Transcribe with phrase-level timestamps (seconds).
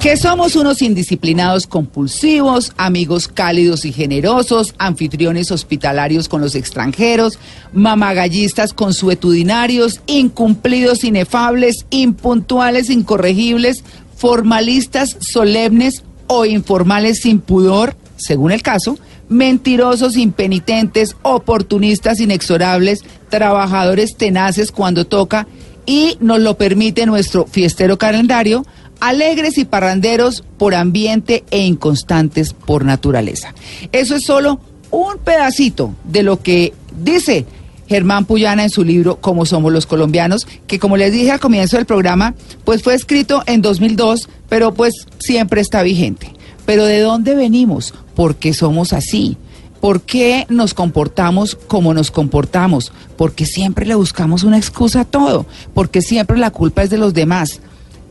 [0.00, 7.38] Que somos unos indisciplinados compulsivos, amigos cálidos y generosos, anfitriones hospitalarios con los extranjeros,
[7.74, 13.84] mamagallistas consuetudinarios, incumplidos, inefables, impuntuales, incorregibles,
[14.16, 18.98] formalistas, solemnes o informales sin pudor, según el caso,
[19.28, 25.46] mentirosos, impenitentes, oportunistas, inexorables, trabajadores tenaces cuando toca
[25.88, 28.66] y nos lo permite nuestro fiestero calendario,
[29.00, 33.54] alegres y parranderos por ambiente e inconstantes por naturaleza.
[33.90, 37.46] Eso es solo un pedacito de lo que dice
[37.88, 41.78] Germán Puyana en su libro Cómo somos los colombianos, que como les dije al comienzo
[41.78, 42.34] del programa,
[42.66, 46.34] pues fue escrito en 2002, pero pues siempre está vigente.
[46.66, 47.94] Pero ¿de dónde venimos?
[48.14, 49.38] ¿Por qué somos así?
[49.80, 52.92] ¿Por qué nos comportamos como nos comportamos?
[53.16, 57.14] Porque siempre le buscamos una excusa a todo, porque siempre la culpa es de los
[57.14, 57.60] demás.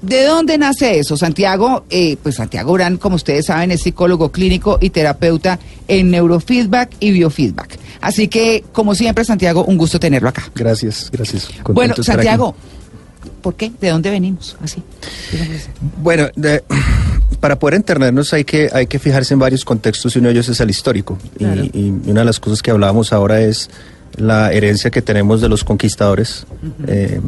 [0.02, 1.18] ¿De dónde nace eso?
[1.18, 6.92] Santiago, eh, pues Santiago Urán, como ustedes saben, es psicólogo clínico y terapeuta en neurofeedback
[7.00, 7.80] y biofeedback.
[8.00, 10.50] Así que, como siempre, Santiago, un gusto tenerlo acá.
[10.54, 11.46] Gracias, gracias.
[11.48, 11.96] Contento Bueno.
[12.02, 12.56] Santiago,
[13.42, 13.72] ¿por qué?
[13.82, 14.56] ¿De dónde venimos?
[14.62, 14.84] Así.
[16.02, 16.64] Bueno, de-
[17.48, 20.50] para poder entendernos hay que, hay que fijarse en varios contextos y uno de ellos
[20.50, 21.18] es el histórico.
[21.36, 21.64] Y- Claro.
[21.64, 23.70] Y, una de las cosas que hablábamos ahora es
[24.18, 26.46] la herencia que tenemos de los conquistadores.
[26.88, 27.22] Eh,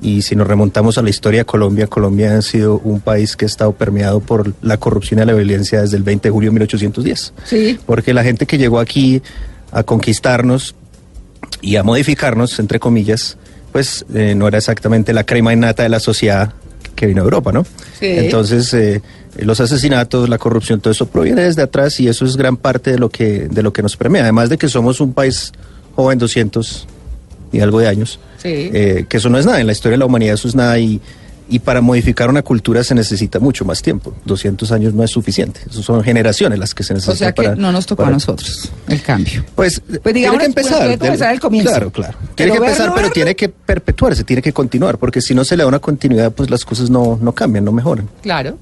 [0.00, 3.46] y si nos remontamos a la historia de Colombia, Colombia ha sido un país que
[3.46, 6.52] ha estado permeado por la corrupción y la violencia desde el 20 de julio de
[6.52, 7.32] 1810.
[7.42, 7.80] Sí.
[7.84, 9.22] Porque la gente que llegó aquí
[9.72, 10.76] a conquistarnos
[11.60, 13.36] y a modificarnos, entre comillas,
[13.72, 16.52] pues eh, no era exactamente la crema innata de la sociedad
[16.98, 17.64] que vino a Europa, ¿no?
[17.98, 18.06] Sí.
[18.06, 19.00] Entonces, eh,
[19.38, 22.98] los asesinatos, la corrupción, todo eso proviene desde atrás y eso es gran parte de
[22.98, 24.22] lo que, de lo que nos premia.
[24.22, 25.52] Además de que somos un país
[25.94, 26.86] joven, 200
[27.52, 28.48] y algo de años, Sí.
[28.72, 30.78] eh, que eso no es nada, en la historia de la humanidad eso es nada
[30.78, 31.00] y,
[31.50, 34.14] y para modificar una cultura se necesita mucho más tiempo.
[34.24, 37.42] 200 años no es suficiente, eso son generaciones las que se O necesitan sea que
[37.42, 37.56] para...
[37.56, 39.44] no nos tocó para- a nosotros el cambio.
[39.54, 40.78] pues, Pues digamos, tiene que empezar.
[40.80, 41.70] tiene que empezar el comienzo.
[41.70, 42.18] Claro, claro.
[42.34, 45.62] Tiene que empezar, pero tiene que perpetuarse, tiene que continuar, porque si no se le
[45.62, 48.08] da una continuidad, pues las cosas no, no cambian, no mejoran.
[48.22, 48.58] Claro,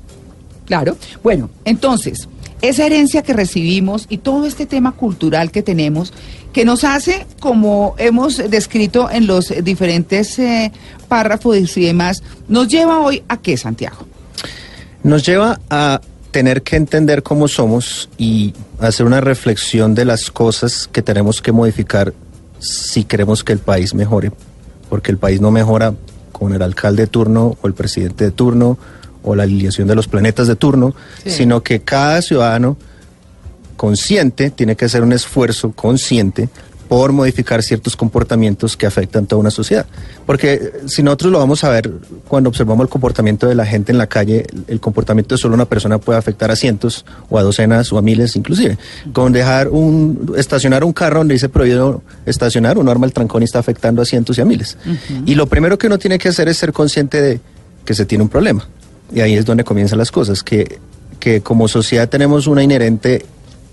[0.65, 0.97] claro.
[1.23, 2.29] Bueno, entonces,
[2.69, 6.13] esa herencia que recibimos y todo este tema cultural que tenemos,
[6.53, 10.73] que nos hace, como hemos descrito en los diferentes eh,
[11.09, 14.07] párrafos y demás, nos lleva hoy a qué, Santiago?
[15.03, 16.01] Nos lleva a
[16.31, 21.53] tener que entender cómo somos y hacer una reflexión de las cosas que tenemos que
[21.53, 22.13] modificar
[22.59, 24.33] si queremos que el país mejore,
[24.89, 25.95] porque el país no mejora
[26.33, 28.77] con el alcalde de turno o el presidente de turno
[29.27, 30.95] o la alineación de los planetas de turno,
[31.25, 31.31] Sí.
[31.31, 32.79] sino que cada ciudadano
[33.77, 36.49] consciente tiene que hacer un esfuerzo consciente
[36.89, 39.87] por modificar ciertos comportamientos que afectan toda una sociedad.
[40.25, 41.91] Porque eh, si nosotros lo vamos a ver
[42.29, 45.65] cuando observamos el comportamiento de la gente en la calle, el- comportamiento de solo una
[45.65, 48.79] persona puede afectar a cientos o a docenas o a miles inclusive.
[49.13, 53.47] Con dejar un, estacionar un carro donde dice prohibido estacionar, uno arma el trancón y
[53.47, 54.79] está afectando a cientos y a miles.
[55.27, 57.41] Y lo primero que uno tiene que hacer es ser consciente de
[57.85, 58.65] que se tiene un problema.
[59.15, 60.79] Y ahí es donde comienzan las cosas, que,
[61.21, 63.25] que como sociedad tenemos una inherente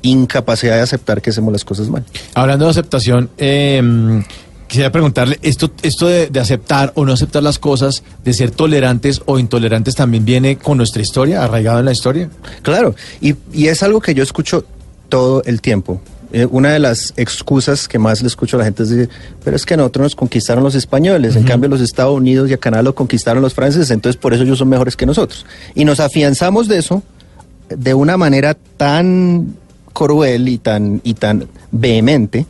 [0.01, 2.03] incapacidad de aceptar que hacemos las cosas mal.
[2.33, 4.23] Hablando de aceptación, eh,
[4.67, 9.21] quisiera preguntarle, ¿esto, esto de, de aceptar o no aceptar las cosas, de ser tolerantes
[9.25, 12.29] o intolerantes, también viene con nuestra historia, arraigado en la historia?
[12.61, 14.65] Claro, y, y es algo que yo escucho
[15.09, 16.01] todo el tiempo.
[16.33, 19.09] Eh, una de las excusas que más le escucho a la gente es decir,
[19.43, 22.53] pero es que a nosotros nos conquistaron los españoles, en cambio los Estados Unidos y
[22.53, 25.45] a Canadá lo conquistaron los franceses, entonces por eso ellos son mejores que nosotros.
[25.75, 27.03] Y nos afianzamos de eso
[27.69, 29.55] de una manera tan
[29.93, 32.47] cruel y tan, y tan vehemente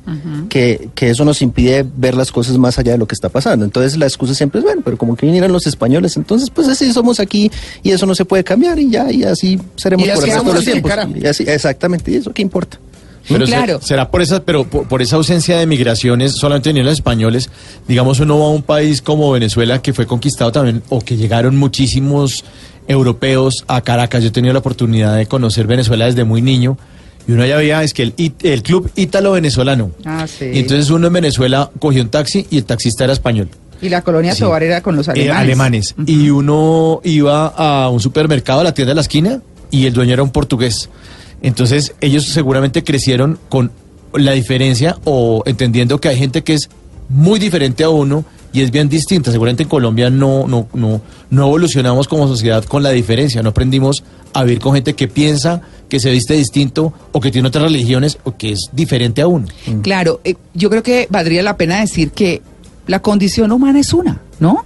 [0.47, 3.65] que, que eso nos impide ver las cosas más allá de lo que está pasando.
[3.65, 6.93] Entonces la excusa siempre es, bueno, pero como que vinieron los españoles, entonces pues así
[6.93, 7.51] somos aquí
[7.83, 10.35] y eso no se puede cambiar y ya, y así seremos Y por así el
[10.35, 10.89] resto de los tiempos.
[10.89, 11.11] carajo.
[11.17, 12.79] Y así, exactamente, y eso qué importa.
[13.27, 13.79] Pero claro.
[13.81, 17.49] será por esa, pero por, por esa ausencia de migraciones, solamente vinieron los españoles,
[17.87, 21.55] digamos uno va a un país como Venezuela que fue conquistado también, o que llegaron
[21.55, 22.43] muchísimos
[22.87, 24.23] europeos a Caracas.
[24.23, 26.77] Yo he tenido la oportunidad de conocer Venezuela desde muy niño.
[27.25, 29.91] Y uno ya veía, es que el, el club ítalo-venezolano.
[30.03, 30.45] Ah, sí.
[30.53, 33.47] Y entonces uno en Venezuela cogió un taxi y el taxista era español.
[33.81, 34.43] Y la colonia Sí.
[34.61, 35.39] Era con los Eh, alemanes.
[35.39, 35.95] alemanes.
[36.05, 39.41] Y uno iba a un supermercado, a la tienda de la esquina,
[39.71, 40.89] y el dueño era un portugués.
[41.43, 43.71] Entonces, ellos seguramente crecieron con
[44.13, 46.69] la diferencia o entendiendo que hay gente que es
[47.09, 49.31] muy diferente a uno y es bien distinta.
[49.31, 54.03] Seguramente en Colombia no, no, no, no evolucionamos como sociedad con la diferencia, no aprendimos
[54.33, 58.17] a vivir con gente que piensa, que se viste distinto o que tiene otras religiones
[58.23, 59.47] o que es diferente a uno.
[59.81, 62.41] Claro, eh, yo creo que valdría la pena decir que
[62.87, 64.65] la condición humana es una, ¿no?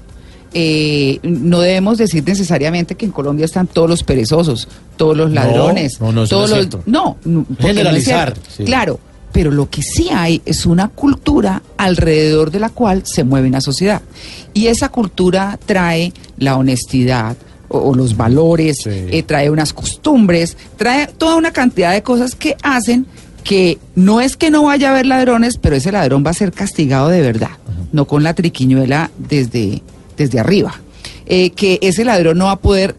[0.53, 5.99] Eh, no debemos decir necesariamente que en Colombia están todos los perezosos, todos los ladrones,
[5.99, 7.17] no, no, todos no es los no,
[7.59, 8.63] Generalizar, sí.
[8.63, 8.99] Claro,
[9.33, 13.61] pero lo que sí hay es una cultura alrededor de la cual se mueve una
[13.61, 14.01] sociedad.
[14.53, 17.35] Y esa cultura trae la honestidad
[17.67, 18.89] o, o los valores, Sí.
[18.89, 23.05] eh, trae unas costumbres, trae toda una cantidad de cosas que hacen
[23.43, 26.51] que no es que no vaya a haber ladrones, pero ese ladrón va a ser
[26.51, 27.51] castigado de verdad,
[27.93, 29.81] no con la triquiñuela desde,
[30.17, 30.73] desde arriba.
[31.25, 32.95] Eh, que ese ladrón no va a poder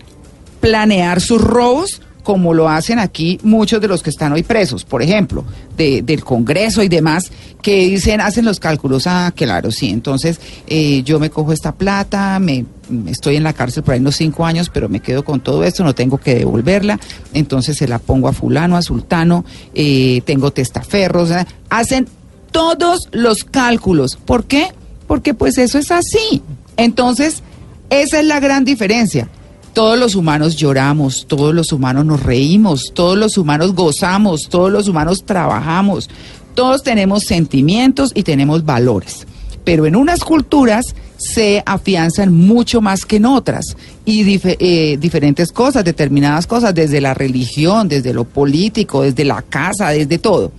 [0.61, 5.01] planear sus robos como lo hacen aquí muchos de los que están hoy presos, por
[5.03, 5.45] ejemplo,
[5.79, 7.31] de- del Congreso y demás,
[7.63, 12.39] que dicen, hacen los cálculos, ah, claro, sí, entonces eh, yo me cojo esta plata,
[12.39, 12.67] me
[13.07, 15.83] estoy en la cárcel por ahí unos cinco años, pero me quedo con todo esto,
[15.85, 17.01] no tengo que devolverla,
[17.33, 21.31] entonces se la pongo a fulano, a sultano, eh, tengo testaferros,
[21.71, 22.09] hacen
[22.53, 24.17] todos los cálculos.
[24.23, 24.67] ¿Por qué?
[25.07, 26.43] Porque pues eso es así.
[26.79, 27.43] Entonces,
[27.91, 29.29] esa es la gran diferencia.
[29.75, 34.89] Todos los humanos lloramos, todos los humanos nos reímos, todos los humanos gozamos, todos los
[34.89, 36.09] humanos trabajamos,
[36.55, 39.27] todos tenemos sentimientos y tenemos valores.
[39.65, 45.85] Pero en unas culturas se afianzan mucho más que en otras y eh, diferentes cosas,
[45.85, 50.53] determinadas cosas, desde la religión, desde lo político, desde la casa, desde todo.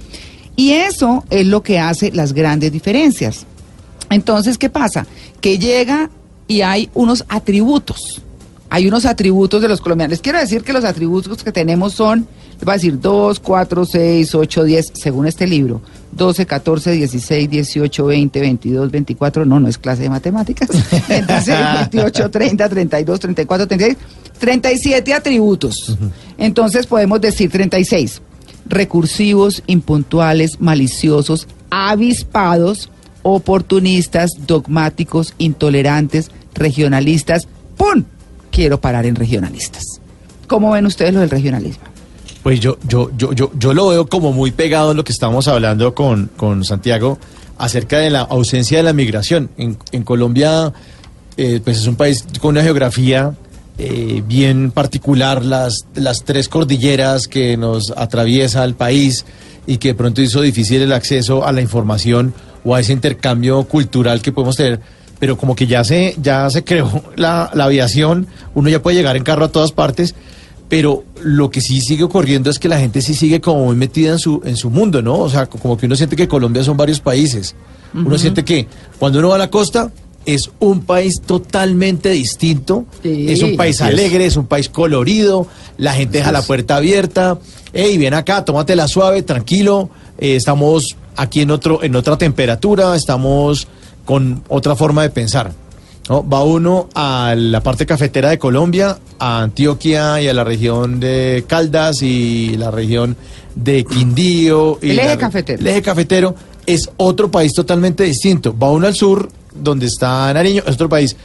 [0.56, 3.46] Y eso es lo que hace las grandes diferencias.
[4.10, 5.06] Entonces, ¿qué pasa?
[5.42, 6.10] Que llega
[6.48, 8.22] y hay unos atributos.
[8.72, 10.12] Hay unos atributos de los colombianos.
[10.12, 13.86] Les quiero decir que los atributos que tenemos son, les voy a decir 2, 4,
[13.86, 15.82] 6, 8, 10, según este libro.
[16.12, 19.46] 12, 14, 16, 18, 20, 22, 24.
[19.46, 20.70] No, no es clase de matemáticas.
[21.08, 21.58] 26,
[21.92, 23.98] 28, 30, 32, 34, 36.
[24.40, 25.98] 37 atributos.
[26.38, 28.22] Entonces podemos decir 36.
[28.66, 32.90] Recursivos, impuntuales, maliciosos, avispados,
[33.34, 37.48] oportunistas, dogmáticos, intolerantes, regionalistas.
[37.78, 38.04] ¡Pum!
[38.52, 39.84] Quiero parar en regionalistas.
[40.48, 41.84] ¿Cómo ven ustedes lo del regionalismo?
[42.44, 45.48] Pues yo, yo, yo, yo, yo lo veo como muy pegado a lo que estamos
[45.48, 47.20] hablando con, con Santiago
[47.58, 49.50] acerca de la ausencia de la migración.
[49.58, 50.74] En, en Colombia,
[51.38, 53.34] eh, pues es un país con una geografía
[53.78, 59.26] eh, bien particular, las, las tres cordilleras que nos atraviesa el país
[59.68, 62.34] y que de pronto hizo difícil el acceso a la información
[62.64, 64.80] o a ese intercambio cultural que podemos tener.
[65.20, 69.18] Pero como que ya se, ya se creó la, la aviación, uno ya puede llegar
[69.18, 70.16] en carro a todas partes
[70.70, 74.12] pero lo que sí sigue ocurriendo es que la gente sí sigue como muy metida
[74.12, 75.18] en su, en su mundo, ¿no?
[75.18, 77.56] O sea, co- como que uno siente que Colombia son varios países.
[77.92, 78.68] Uno siente que
[79.00, 79.92] cuando uno va a la costa
[80.28, 83.26] es un país totalmente distinto, Sí.
[83.30, 85.48] es un país alegre, es un país colorido,
[85.80, 87.40] la gente deja la puerta abierta,
[87.74, 89.90] hey, ven acá, tómatela suave, tranquilo,
[90.20, 93.68] eh, estamos aquí en, otro, en otra temperatura, estamos
[94.06, 95.52] con otra forma de pensar.
[96.10, 96.28] ¿no?
[96.28, 101.44] Va uno a la parte cafetera de Colombia, a Antioquia y a la región de
[101.48, 103.16] Caldas y la región
[103.56, 104.80] de Quindío.
[104.82, 105.60] Y El eje la- cafetero.
[105.62, 108.56] El eje cafetero es otro país totalmente distinto.
[108.58, 111.16] Va uno al sur, donde está Nariño, es otro país.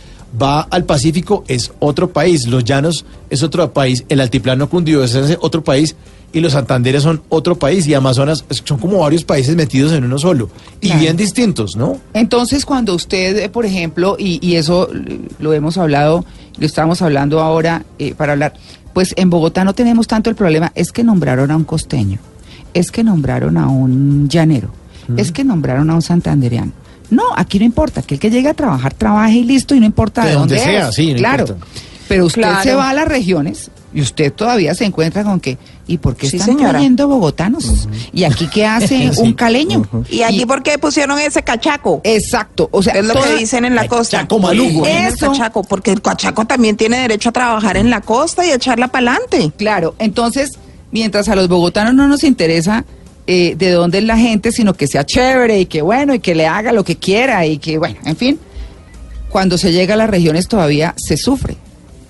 [0.41, 2.47] Va al Pacífico, es otro país.
[2.49, 4.05] Los Llanos es otro país.
[4.09, 5.95] El Altiplano Cundiboyacense es otro país.
[6.35, 7.87] Y los Santanderes son otro país.
[7.87, 10.51] Y Amazonas son como varios países metidos en uno solo.
[10.81, 11.01] Y Claro.
[11.01, 11.99] bien distintos, ¿no?
[12.13, 14.89] Entonces, cuando usted, eh, por ejemplo, y, y eso
[15.39, 16.25] lo hemos hablado,
[16.59, 18.55] lo estamos hablando ahora eh, para hablar,
[18.93, 22.19] pues en Bogotá no tenemos tanto el problema, es que nombraron a un costeño,
[22.75, 24.69] es que nombraron a un llanero,
[25.17, 26.73] es que nombraron a un santandereano.
[27.11, 29.87] No, aquí no importa, que el que llegue a trabajar, trabaje y listo, y no
[29.87, 30.95] importa De de, donde dónde sea, es.
[30.95, 31.45] sí, no claro.
[31.49, 31.67] importa.
[32.09, 32.63] Pero usted Claro.
[32.63, 36.29] se va a las regiones y usted todavía se encuentra con que, ¿y por qué
[36.29, 36.71] Sí, están señora.
[36.73, 37.87] trayendo bogotanos?
[38.13, 39.21] ¿Y aquí qué hace Sí.
[39.23, 39.87] un caleño?
[40.11, 42.01] ¿Y aquí por qué pusieron ese cachaco?
[42.05, 44.27] Exacto, o sea, es lo toda- que dicen en la costa.
[44.27, 45.31] Cachaco el Eso.
[45.33, 48.89] cachaco, porque el cachaco también tiene derecho a trabajar en la costa y a echarla
[48.89, 49.53] para adelante.
[49.57, 50.51] Claro, entonces,
[50.91, 52.85] mientras a los bogotanos no nos interesa
[53.27, 56.35] eh, de dónde es la gente, sino que sea chévere y que bueno, y que
[56.35, 58.39] le haga lo que quiera y que bueno, en fin,
[59.31, 61.57] cuando se llega a las regiones todavía se sufre.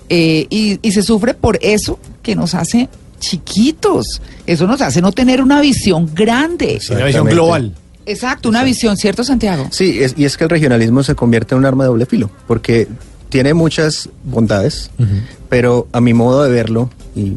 [0.09, 5.11] Eh, y, y se sufre por eso que nos hace chiquitos, eso nos hace no
[5.11, 6.79] tener una visión grande.
[6.81, 7.73] Sí, una visión global.
[8.05, 9.67] Exacto, una visión, ¿cierto, Santiago?
[9.71, 12.29] Sí, es- y es que el regionalismo se convierte en un arma de doble filo,
[12.47, 12.87] porque
[13.29, 14.91] tiene muchas bondades,
[15.49, 17.31] pero a mi modo de verlo, y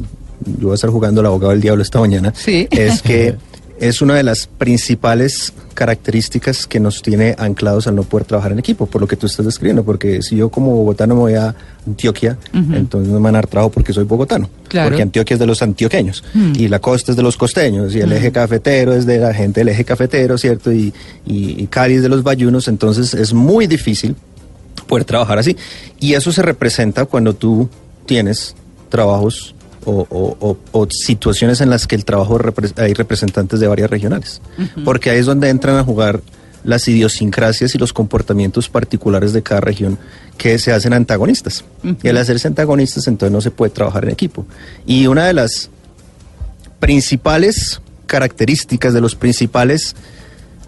[0.59, 2.69] yo voy a estar jugando el abogado del diablo esta mañana, Sí.
[2.71, 3.37] es que
[3.81, 8.59] es una de las principales características que nos tiene anclados al no poder trabajar en
[8.59, 11.55] equipo, por lo que tú estás describiendo, porque si yo como bogotano me voy a
[11.87, 14.89] Antioquia, entonces no me van a dar trabajo porque soy bogotano, Claro.
[14.91, 18.13] porque Antioquia es de los antioqueños, y la costa es de los costeños, y el
[18.13, 20.73] eje cafetero es de la gente del eje cafetero, ¿cierto?
[20.73, 20.93] Y,
[21.25, 24.17] y, y Cali es de los bayunos, entonces es muy difícil
[24.87, 25.57] poder trabajar así.
[26.01, 27.69] Y eso se representa cuando tú
[28.07, 28.55] tienes
[28.89, 29.55] trabajos
[29.85, 33.91] o, o- o- o situaciones en las que el trabajo repre- hay representantes de varias
[33.91, 34.41] regionales.
[34.85, 36.21] Porque ahí es donde entran a jugar
[36.65, 39.97] las idiosincrasias y los comportamientos particulares de cada región
[40.37, 41.65] que se hacen antagonistas.
[42.03, 44.45] Y al hacerse antagonistas, entonces no se puede trabajar en equipo.
[44.87, 45.71] Y una de las
[46.81, 49.95] principales características, de los principales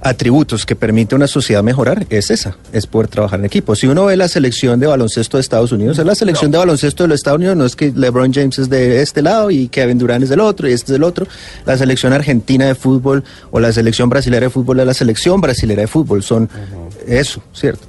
[0.02, 3.74] atributos que permite a una sociedad mejorar es esa, es poder trabajar en equipo.
[3.74, 7.04] Si uno ve la selección de baloncesto de Estados Unidos, es la selección de baloncesto
[7.04, 9.98] de los Estados Unidos, no es que LeBron James es de este lado y Kevin
[9.98, 11.26] Durant es del otro y este es del otro.
[11.66, 15.82] La selección argentina de fútbol o la selección brasileña de fútbol es la selección brasileña
[15.82, 16.48] de fútbol, son
[17.06, 17.86] eso, ¿cierto?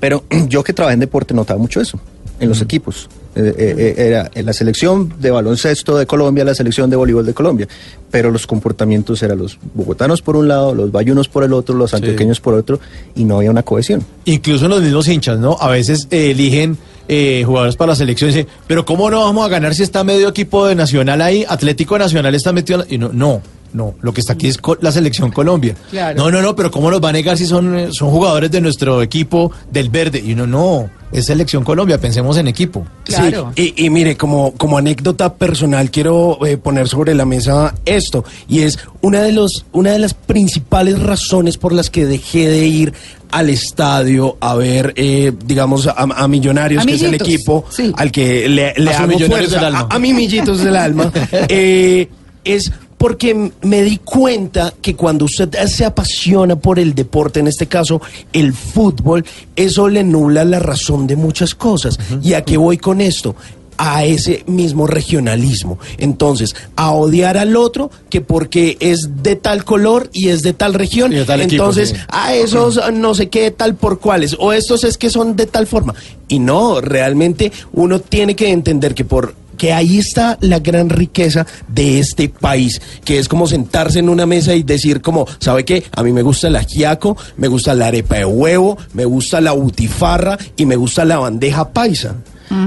[0.00, 1.98] Pero yo que trabajé en deporte notaba mucho eso,
[2.40, 3.08] en los equipos.
[3.36, 7.68] Era en la selección de baloncesto de Colombia, la selección de voleibol de Colombia,
[8.10, 11.92] pero los comportamientos eran los bogotanos por un lado, los bayunos por el otro, los
[11.94, 12.80] antioqueños por otro,
[13.14, 14.04] y no había una cohesión.
[14.24, 15.56] Incluso en los mismos hinchas, ¿no?
[15.60, 16.78] A veces eh, eligen
[17.08, 20.02] eh, jugadores para la selección y dicen, pero ¿cómo no vamos a ganar si está
[20.02, 21.44] medio equipo de Nacional ahí?
[21.48, 22.80] Atlético Nacional está metido...
[22.80, 22.94] en la-".
[22.94, 25.74] Y no, no, no, lo que está aquí es la selección Colombia.
[25.90, 26.18] Claro.
[26.18, 28.60] No, no, no, pero ¿cómo los va a negar si son, eh, son jugadores de
[28.60, 30.22] nuestro equipo del verde?
[30.24, 32.86] Y uno, no, es selección Colombia, pensemos en equipo.
[33.04, 33.52] Claro.
[33.56, 38.24] Sí, y, y mire, como, como anécdota personal, quiero eh, poner sobre la mesa esto.
[38.48, 42.66] Y es una de, los, una de las principales razones por las que dejé de
[42.66, 42.92] ir
[43.30, 47.92] al estadio a ver, eh, digamos, a, a Millonarios, que es el equipo sí.
[47.96, 49.88] al que le, le A hago Millonarios fuerza, del alma.
[49.90, 51.12] A, a mi millitos del alma.
[51.48, 52.08] eh,
[52.44, 52.72] es
[53.06, 58.02] porque me di cuenta que cuando usted se apasiona por el deporte, en este caso
[58.32, 62.00] el fútbol, eso le nubla la razón de muchas cosas.
[62.20, 63.36] ¿Y a qué voy con esto?
[63.78, 65.78] a ese mismo regionalismo.
[65.98, 70.74] Entonces, a odiar al otro que porque es de tal color y es de tal
[70.74, 71.96] región, de tal equipo, entonces sí.
[72.08, 75.66] a esos no sé qué tal por cuáles, o estos es que son de tal
[75.66, 75.94] forma.
[76.26, 81.46] Y no, realmente uno tiene que entender que por que ahí está la gran riqueza
[81.68, 85.84] de este país, que es como sentarse en una mesa y decir como, ¿sabe qué?
[85.92, 89.52] A mí me gusta el ajiaco, me gusta la arepa de huevo, me gusta la
[89.52, 92.16] butifarra y me gusta la bandeja paisa.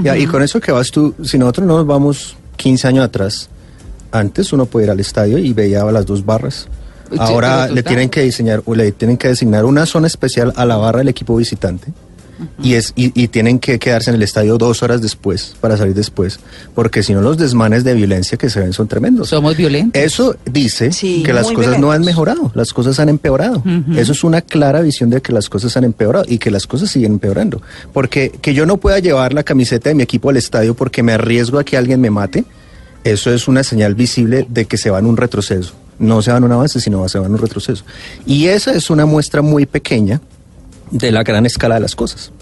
[0.02, 3.48] Ya, y con eso que vas tú, si nosotros nos vamos 15 años atrás,
[4.12, 6.68] antes uno podía ir al estadio y veía las dos barras.
[7.18, 10.76] Ahora le tienen que diseñar, o le tienen que designar una zona especial a la
[10.76, 11.92] barra del equipo visitante.
[12.62, 15.94] Y, es, y, y tienen que quedarse en el estadio dos horas después para salir
[15.94, 16.40] después,
[16.74, 19.28] porque si no los desmanes de violencia que se ven son tremendos.
[19.28, 20.00] Somos violentos.
[20.02, 22.06] Eso dice Sí, que las cosas no han violentos.
[22.06, 23.62] mejorado, las cosas han empeorado.
[23.96, 26.90] Eso es una clara visión de que las cosas han empeorado y que las cosas
[26.90, 27.60] siguen empeorando.
[27.92, 31.12] Porque que yo no pueda llevar la camiseta de mi equipo al estadio porque me
[31.12, 32.44] arriesgo a que alguien me mate,
[33.04, 35.72] eso es una señal visible de que se va en un retroceso.
[35.98, 37.84] No se va en un avance, sino se va en un retroceso.
[38.26, 40.20] Y esa es una muestra muy pequeña
[40.90, 42.32] de la gran escala de las cosas.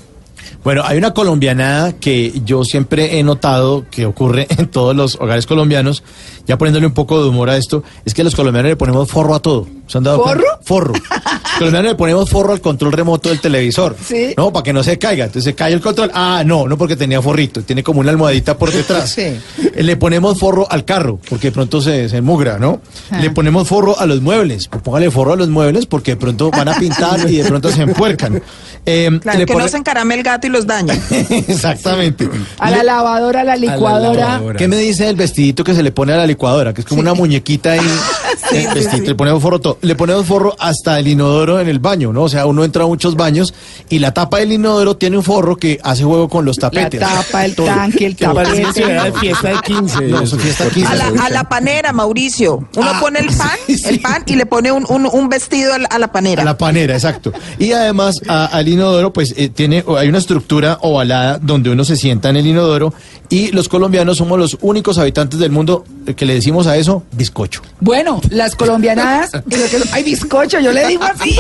[0.64, 5.46] Bueno, hay una colombianada que yo siempre he notado que ocurre en todos los hogares
[5.46, 6.02] colombianos,
[6.46, 9.34] ya poniéndole un poco de humor a esto, es que los colombianos le ponemos forro
[9.34, 9.66] a todo.
[9.86, 10.40] ¿Se han dado ¿Forro?
[10.40, 10.58] cuenta?
[10.62, 10.94] Forro.
[11.58, 13.96] Colombianos le ponemos forro al control remoto del televisor.
[14.04, 14.34] Sí.
[14.36, 15.24] No, para que no se caiga.
[15.26, 16.10] Entonces se cae el control.
[16.14, 17.62] Ah, no, no porque tenía forrito.
[17.62, 19.08] Tiene como una almohadita por detrás.
[19.18, 19.22] Sí.
[19.22, 22.80] Eh, Le ponemos forro al carro, porque de pronto se, se mugra, ¿no?
[23.10, 23.20] Ah.
[23.20, 24.68] Le ponemos forro a los muebles.
[24.68, 27.70] Pues póngale forro a los muebles porque de pronto van a pintar y de pronto
[27.70, 28.42] se empuercan.
[28.86, 30.92] Eh, Claro, le que pone- no se encarame el gato y los dañe.
[31.48, 32.28] Exactamente.
[32.58, 34.20] A la lavadora, a la licuadora.
[34.20, 34.58] lavadora.
[34.58, 36.72] ¿Qué me dice del vestidito que se le pone a la licuadora?
[36.72, 37.80] Que es como una muñequita ahí.
[38.52, 39.78] el vestidito, Le ponemos forro todo.
[39.82, 42.22] Le ponemos forro hasta el inodoro en el baño, ¿no?
[42.24, 43.54] O sea, uno entra a muchos baños
[43.88, 47.00] y la tapa del inodoro tiene un forro que hace juego con los La tapetes.
[47.00, 47.66] tapa, el Todo.
[47.66, 48.66] tanque, el tapete.
[48.74, 50.00] que era de fiesta de 15.
[50.08, 50.86] No, eso fiesta 15.
[50.92, 52.68] A la, a la panera, Mauricio.
[52.76, 53.80] Uno Ah, pone el pan, sí.
[53.86, 56.42] el pan y le pone un, un, un vestido a la, a la panera.
[56.42, 57.32] A la panera, exacto.
[57.58, 61.84] Y además a- al inodoro, pues eh, tiene, o hay una estructura ovalada donde uno
[61.84, 62.92] se sienta en el inodoro
[63.30, 65.84] y los colombianos somos los únicos habitantes del mundo
[66.16, 67.60] que le decimos a eso bizcocho.
[67.80, 69.30] Bueno, las colombianadas,
[69.92, 71.38] hay bizcocho, yo le digo así.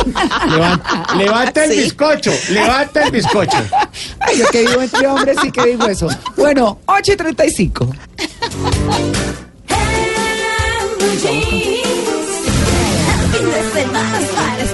[0.48, 1.76] Levanta, levanta el Sí.
[1.78, 3.58] bizcocho, levanta el bizcocho.
[4.20, 6.08] Ay, yo que vivo entre hombres sí que digo eso.
[6.36, 7.88] Bueno, 8 y 35.
[13.32, 14.64] Fin de semana para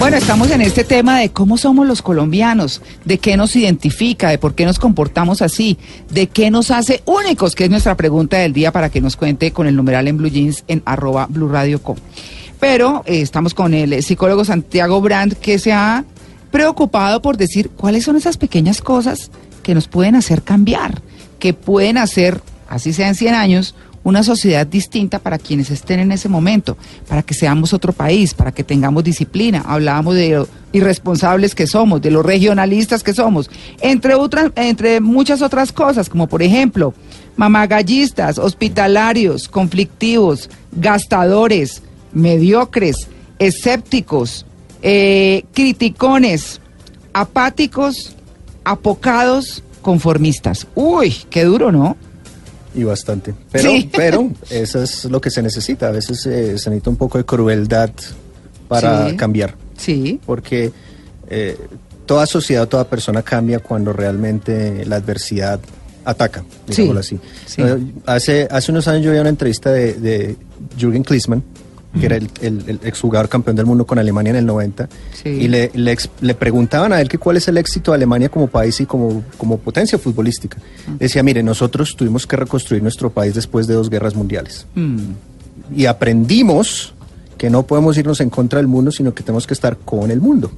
[0.00, 4.38] Bueno, estamos en este tema de cómo somos los colombianos, de qué nos identifica, de
[4.38, 5.76] por qué nos comportamos así,
[6.08, 9.52] de qué nos hace únicos, que es nuestra pregunta del día para que nos cuente
[9.52, 11.82] con el numeral en Blue Jeans en arroba Blue Radio.
[12.58, 16.06] Pero eh, estamos con el psicólogo Santiago Brandt que se ha
[16.50, 19.30] preocupado por decir cuáles son esas pequeñas cosas
[19.62, 21.02] que nos pueden hacer cambiar,
[21.38, 22.40] que pueden hacer,
[22.70, 26.76] así sea en 100 años, una sociedad distinta para quienes estén en ese momento,
[27.08, 29.62] para que seamos otro país, para que tengamos disciplina.
[29.66, 35.42] Hablábamos de lo irresponsables que somos, de los regionalistas que somos, entre otras, entre muchas
[35.42, 36.94] otras cosas, como por ejemplo,
[37.36, 44.46] mamagallistas, hospitalarios, conflictivos, gastadores, mediocres, escépticos,
[44.82, 46.60] eh, criticones,
[47.12, 48.16] apáticos,
[48.64, 50.66] apocados, conformistas.
[50.74, 51.96] Uy, qué duro, ¿no?
[52.74, 53.34] Y bastante.
[53.50, 53.90] Pero, Sí.
[53.94, 55.88] pero eso es lo que se necesita.
[55.88, 57.90] A veces eh, se necesita un poco de crueldad
[58.68, 59.16] para Sí.
[59.16, 59.54] cambiar.
[59.76, 60.20] Sí.
[60.24, 60.70] Porque
[61.28, 61.56] eh,
[62.06, 65.60] toda sociedad, toda persona cambia cuando realmente la adversidad
[66.04, 67.62] ataca, digámoslo Sí, así.
[67.62, 67.92] sí.
[68.06, 70.36] Hace, hace unos años yo vi una entrevista de, de
[70.78, 71.42] Jürgen Klinsmann,
[71.98, 74.88] que era el, el, el exjugador campeón del mundo con Alemania en el 90,
[75.22, 75.28] Sí.
[75.28, 78.28] y le, le, ex- le preguntaban a él que cuál es el éxito de Alemania
[78.28, 80.58] como país y como, como potencia futbolística.
[80.98, 84.98] Decía, mire, nosotros tuvimos que reconstruir nuestro país después de dos guerras mundiales Mm.
[85.76, 86.94] y aprendimos
[87.38, 90.20] que no podemos irnos en contra del mundo, sino que tenemos que estar con el
[90.20, 90.50] mundo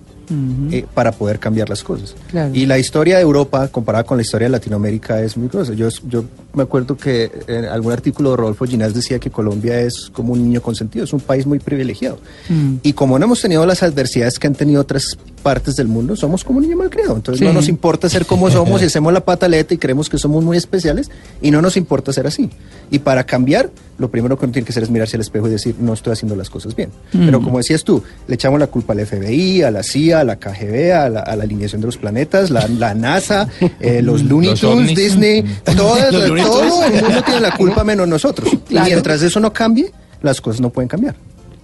[0.71, 2.14] eh, para poder cambiar las cosas.
[2.31, 2.55] Claro.
[2.55, 5.75] Y la historia de Europa, comparada con la historia de Latinoamérica, es muy grosa.
[5.75, 6.25] Yo, yo
[6.55, 10.43] me acuerdo que en algún artículo de Rodolfo Ginás decía que Colombia es como un
[10.45, 12.19] niño consentido, es un país muy privilegiado.
[12.49, 12.76] Mm.
[12.83, 16.45] Y como no hemos tenido las adversidades que han tenido otras partes del mundo, somos
[16.45, 17.17] como un niño malcriado.
[17.17, 17.45] Entonces Sí.
[17.45, 20.57] no nos importa ser como somos y hacemos la pataleta y creemos que somos muy
[20.57, 21.11] especiales
[21.41, 22.50] y no nos importa ser así.
[22.91, 23.71] Y para cambiar,
[24.03, 26.13] lo primero que uno tiene que hacer es mirarse al espejo y decir, no estoy
[26.13, 26.91] haciendo las cosas bien.
[27.13, 30.37] Pero como decías tú, le echamos la culpa al FBI, a la CIA, a la
[30.37, 34.51] KGB, a la, a la alineación de los planetas, la, la NASA, eh, los Looney
[34.51, 34.99] Los Tunes, ovnis.
[34.99, 35.45] Disney,
[35.77, 38.51] todo, el mundo tiene la culpa menos nosotros.
[38.67, 38.88] Claro.
[38.88, 41.15] Y mientras eso no cambie, las cosas no pueden cambiar.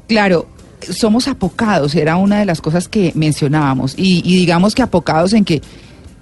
[0.07, 0.47] Claro,
[0.81, 3.95] somos apocados, era una de las cosas que mencionábamos.
[3.97, 5.61] Y, y digamos que apocados en que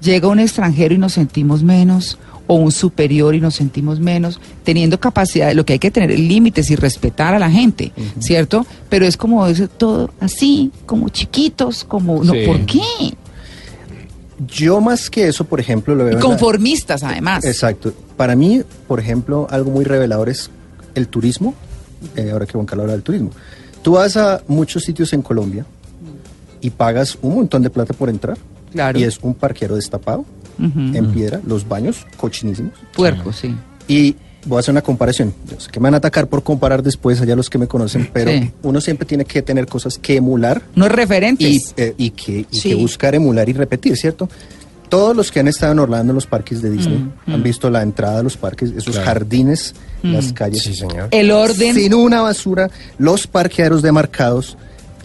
[0.01, 5.01] llega un extranjero y nos sentimos menos, o un superior y nos sentimos menos, teniendo
[5.01, 8.65] capacidad, lo que hay que tener es límites y respetar a la gente, ¿cierto?
[8.89, 12.33] Pero es como eso, todo así, como chiquitos, como, no.
[12.47, 12.81] ¿por qué?
[14.47, 16.13] Yo más que eso, por ejemplo, lo veo...
[16.13, 17.45] Y en la- conformistas además.
[17.45, 17.93] Exacto.
[18.17, 20.51] Para mí, por ejemplo, algo muy revelador es
[20.95, 21.55] el turismo,
[22.17, 23.31] eh, ahora que Juan Carlos habla del turismo.
[23.83, 25.65] Tú vas a muchos sitios en Colombia
[26.61, 28.37] y pagas un montón de plata por entrar.
[28.73, 28.99] Claro.
[28.99, 30.25] Y es un parquero destapado,
[30.59, 30.79] Ujú.
[30.97, 32.73] en piedra, los baños cochinísimos.
[32.95, 33.55] Puerco, sí.
[33.89, 34.17] Y
[34.47, 35.35] voy a hacer una comparación.
[35.51, 38.09] Yo sé que me van a atacar por comparar después allá los que me conocen,
[38.13, 38.51] pero Sí.
[38.63, 41.47] uno siempre tiene que tener cosas que emular No referentes.
[41.49, 42.69] y, eh, y que, y Sí.
[42.71, 44.29] que buscar emular y repetir, ¿cierto?
[44.89, 47.69] Todos los que han estado en Orlando en los parques de Disney Mm, han visto
[47.71, 49.05] la entrada a los parques, esos Claro.
[49.05, 50.13] jardines, Mm.
[50.13, 50.63] las calles.
[50.63, 51.09] Sí, señor.
[51.11, 51.75] el orden.
[51.75, 54.57] Sin una basura, los parqueaderos demarcados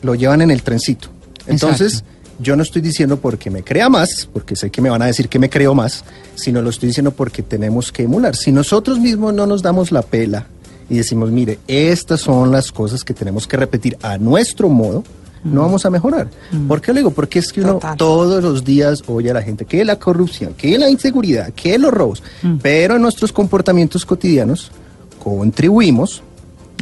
[0.03, 1.09] lo llevan en el trencito.
[1.47, 2.20] Entonces, Exacto.
[2.41, 5.29] Yo no estoy diciendo porque me crea más, porque sé que me van a decir
[5.29, 6.03] que me creo más,
[6.35, 8.35] sino lo estoy diciendo porque tenemos que emular.
[8.35, 10.47] Si nosotros mismos no nos damos la pela
[10.89, 15.03] y decimos, mire, estas son las cosas que tenemos que repetir a nuestro modo,
[15.43, 16.29] no vamos a mejorar.
[16.67, 17.11] ¿Por qué lo digo?
[17.11, 17.97] Porque es que uno Total.
[17.97, 21.91] todos los días oye a la gente que la corrupción, que la inseguridad, que los
[21.91, 22.21] robos,
[22.61, 24.71] pero en nuestros comportamientos cotidianos
[25.23, 26.21] contribuimos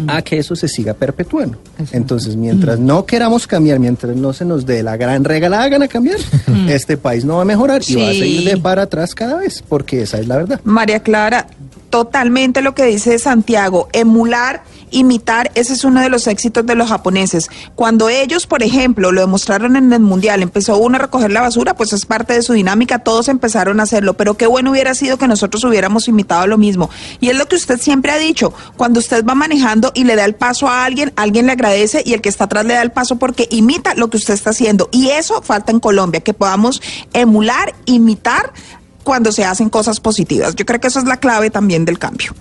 [0.07, 1.57] a que eso se siga perpetuando.
[1.91, 6.19] Entonces, mientras no queramos cambiar, mientras no se nos dé la gran regalada gana cambiar,
[6.67, 9.63] este país no va a mejorar y va a seguir de para atrás cada vez,
[9.67, 10.61] porque esa es la verdad.
[10.63, 11.47] María Clara,
[11.89, 16.89] totalmente lo que dice Santiago, emular, imitar, ese es uno de los éxitos de los
[16.89, 17.49] japoneses.
[17.75, 21.75] Cuando ellos, por ejemplo, lo demostraron en el Mundial, empezó uno a recoger la basura,
[21.75, 25.17] pues es parte de su dinámica, todos empezaron a hacerlo, pero qué bueno hubiera sido
[25.17, 26.89] que nosotros hubiéramos imitado lo mismo.
[27.19, 30.25] Y es lo que usted siempre ha dicho, cuando usted va manejando y le da
[30.25, 32.91] el paso a alguien, alguien le agradece y el que está atrás le da el
[32.91, 34.89] paso porque imita lo que usted está haciendo.
[34.91, 36.81] Y eso falta en Colombia, que podamos
[37.13, 38.53] emular, imitar
[39.03, 40.55] cuando se hacen cosas positivas.
[40.55, 42.33] Yo creo que eso es la clave también del cambio.